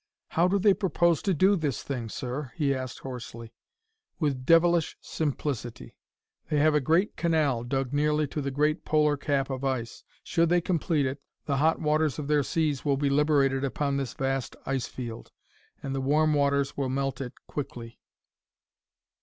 "How 0.29 0.47
do 0.47 0.57
they 0.57 0.73
propose 0.73 1.21
to 1.21 1.31
do 1.35 1.55
this 1.55 1.83
thing 1.83 2.09
sir?", 2.09 2.53
he 2.55 2.73
asked 2.73 3.01
hoarsely. 3.01 3.53
"With 4.19 4.47
devilish 4.47 4.97
simplicity. 4.99 5.95
They 6.49 6.57
have 6.57 6.73
a 6.73 6.79
great 6.81 7.15
canal 7.15 7.63
dug 7.63 7.93
nearly 7.93 8.25
to 8.29 8.41
the 8.41 8.49
great 8.49 8.83
polar 8.83 9.15
cap 9.15 9.51
of 9.51 9.63
ice. 9.63 10.03
Should 10.23 10.49
they 10.49 10.59
complete 10.59 11.05
it, 11.05 11.21
the 11.45 11.57
hot 11.57 11.79
waters 11.79 12.17
of 12.17 12.27
their 12.27 12.41
seas 12.41 12.83
will 12.83 12.97
be 12.97 13.11
liberated 13.11 13.63
upon 13.63 13.97
this 13.97 14.15
vast 14.15 14.55
ice 14.65 14.87
field, 14.87 15.31
and 15.83 15.93
the 15.93 16.01
warm 16.01 16.33
waters 16.33 16.75
will 16.75 16.89
melt 16.89 17.21
it 17.21 17.33
quickly. 17.45 17.99